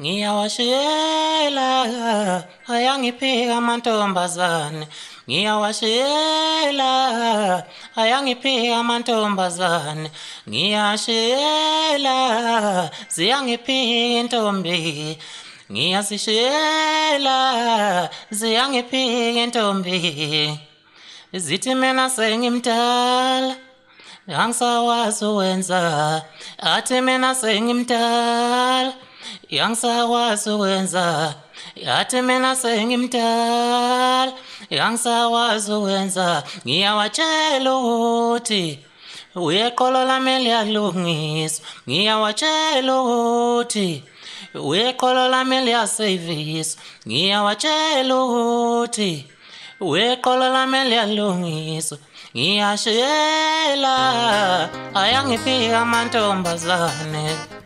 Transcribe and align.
ngiyawashela 0.00 1.68
ayangiphika 2.68 3.56
amantombazane. 3.56 4.86
Ngiyawashela 5.28 6.92
ayangiphika 7.96 8.76
amantombazane. 8.82 10.10
Ngiyashela 10.48 12.16
ziyangiphika 13.14 14.20
intombi 14.20 15.18
ngiyazishela 15.72 17.38
ziyangiphika 18.30 19.40
intombi 19.44 20.58
zithi 21.32 21.74
mina 21.74 22.08
sengimdala 22.10 23.56
angisawazi 24.28 25.24
wenza 25.24 26.22
athi 26.60 27.00
mina 27.00 27.34
sengimdala 27.34 28.92
yangisawazi 29.50 30.50
wenza 30.50 31.34
yathi 31.76 32.22
mina 32.22 32.56
sengimdala. 32.56 34.32
Yangisawazi 34.70 35.72
wenza 35.72 36.44
ngiyawatshela 36.66 37.76
ukuthi 37.76 38.78
uyeqolo 39.36 40.04
lami 40.04 40.38
liyalungiswa. 40.44 41.66
Ngiyawatshela 41.88 42.92
ukuthi 43.02 44.02
uyeqolo 44.54 45.28
lami 45.28 45.60
liyaseviswa 45.60 46.82
ngiyawatshela 47.08 48.14
ukuthi 48.24 49.24
uyeqolo 49.80 50.48
lami 50.52 50.84
liyalungiswa. 50.90 51.98
Ngiyashela 52.36 53.96
ayangifika 54.94 55.80
amantombazane. 55.80 57.58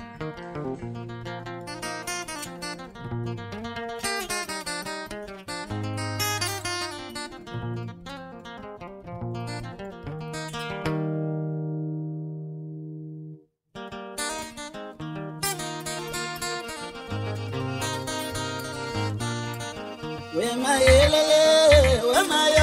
ma 20.63 20.81
ele 20.81 21.21
ele, 21.33 22.23
ma 22.31 22.49
ya. 22.55 22.62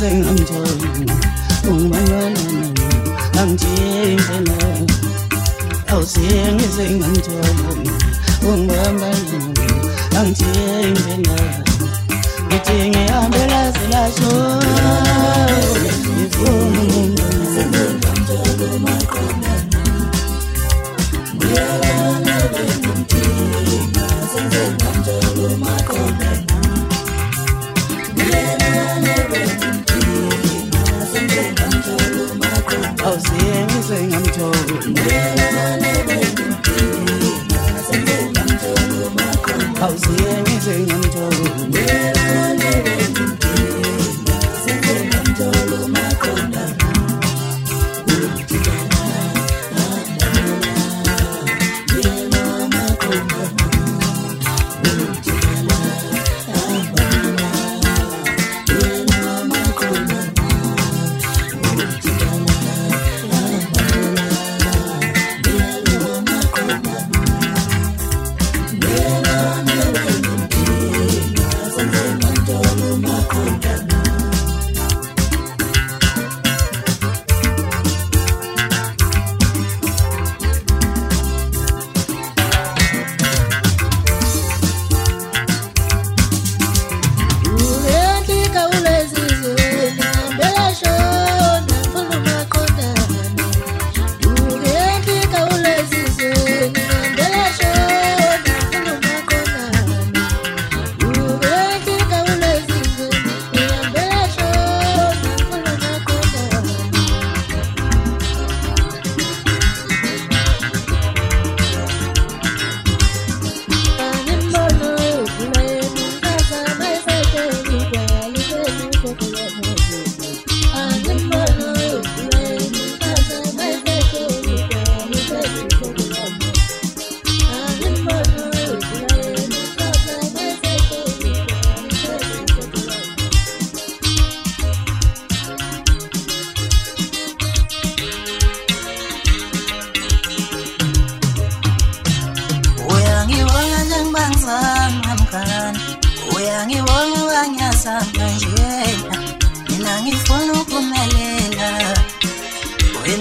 sengamtholi 0.00 0.88
ungibanyolana 1.68 2.42
angithembela 3.40 4.56
awusengi 5.92 6.66
sengamtholi 6.76 7.90
ungibambanyolana 8.48 10.18
angithembela 10.18 11.36
ngithi 12.46 12.76
ngihambe 12.90 13.42
laze 13.52 13.84
lasho 13.92 14.32
Oh, 16.42 16.56
oh. 16.56 17.19
How's 39.80 40.06
you. 40.20 40.29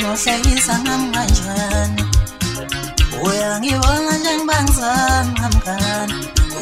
ngiyohlekisa 0.09 0.73
ngamkanjani 0.79 2.03
uyangibona 3.23 4.11
njengibangisami 4.17 5.31
ngamkani 5.39 6.15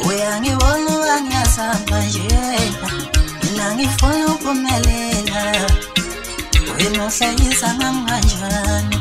uyangibona 0.08 0.88
ubangiyasamba 0.96 1.98
njena 2.00 2.88
mina 3.42 3.66
ngifuna 3.74 4.26
ukuphumelela 4.26 5.42
wena 6.76 7.06
uhlekisa 7.06 7.68
ngamkanjani 7.74 8.96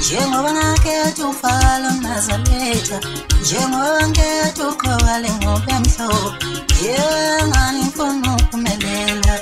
njengoba 0.00 0.50
ngakhetha 0.52 1.24
ufalo 1.28 1.90
nazaletha 2.02 2.98
njengoba 3.40 4.08
ngikhetha 4.08 4.68
uqhobale 4.68 5.30
ngoba 5.32 5.74
mhlophe 5.80 6.46
yengani 6.84 7.80
ngifuna 7.80 8.28
ukuphumelela 8.36 9.34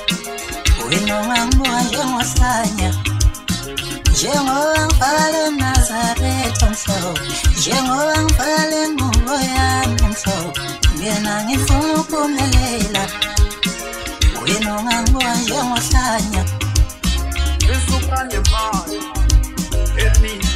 wena 0.87 1.13
ungangibuka 1.21 1.81
njengohlanya 1.83 3.16
njengoba 4.17 4.85
ngifale 4.85 5.49
nazaretha 5.49 6.69
mhlobo 6.69 7.19
njengoba 7.57 8.23
ngifale 8.23 8.89
ngulo 8.89 9.35
yami 9.55 10.01
mhlobo 10.01 10.53
ngena 10.97 11.43
ngifuna 11.43 11.93
ukuphumelela. 11.93 13.03
Wena 14.43 14.77
ungangibuka 14.79 15.35
njengohlanya. 15.35 16.43
Lisukanemali 17.67 18.99
emini. 20.05 20.49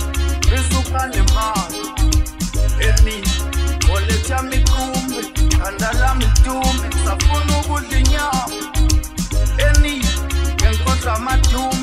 Lisukanemali 0.52 1.82
emini. 2.80 3.32
Oletha 3.94 4.42
mikumbi 4.42 5.22
khanda 5.58 5.94
lami 5.94 6.26
dumbi 6.44 6.96
safuna 7.06 7.60
ukudla 7.60 8.00
inyama 8.00 8.46
emini 9.68 10.08
ngenkodla 10.56 11.14
amadumbi 11.14 11.81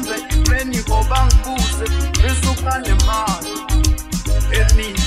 bangibuse 1.10 1.84
isuka 2.28 2.78
nemali. 2.78 3.52
Emini 4.52 5.02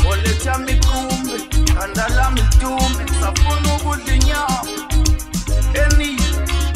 ngoletha 0.00 0.58
mikumbi 0.58 1.36
khanda 1.74 2.08
lami 2.08 2.40
lidumbi 2.40 3.04
ngisafuna 3.04 3.74
ukudla 3.76 4.14
inyama 4.14 4.60
emini 5.74 6.22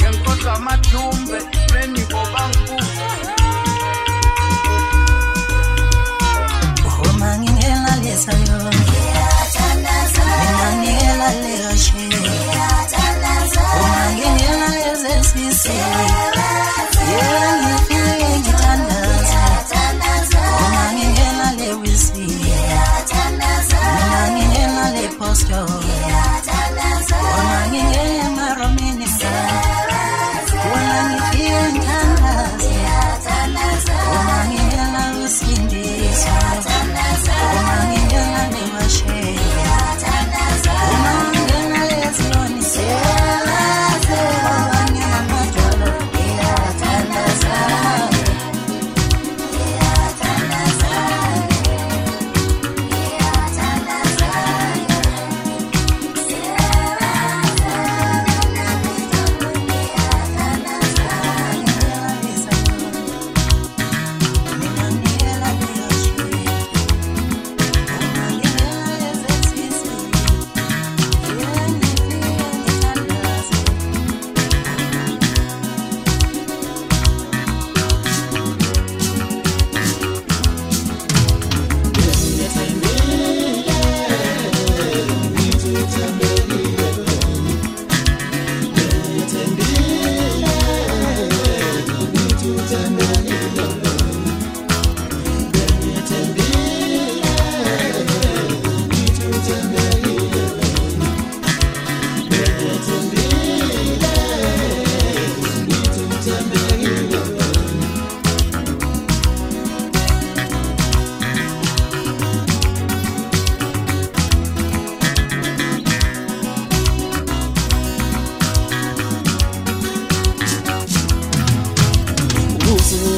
ngenkodla 0.00 0.52
amadumbe. 0.52 1.55